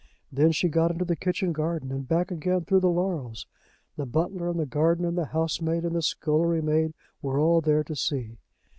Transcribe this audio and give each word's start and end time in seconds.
Then 0.31 0.51
she 0.51 0.67
got 0.67 0.89
into 0.89 1.05
the 1.05 1.15
kitchen 1.15 1.53
garden, 1.53 1.91
and 1.91 2.07
back 2.07 2.31
again 2.31 2.65
through 2.65 2.79
the 2.79 2.89
laurels. 2.89 3.45
The 3.97 4.07
butler 4.07 4.49
and 4.49 4.59
the 4.59 4.65
gardener 4.65 5.09
and 5.09 5.17
the 5.19 5.25
housemaid 5.25 5.85
and 5.85 5.95
the 5.95 6.01
scullery 6.01 6.59
maid 6.63 6.95
were 7.21 7.37
all 7.39 7.61
there 7.61 7.83
to 7.83 7.95
see. 7.95 8.39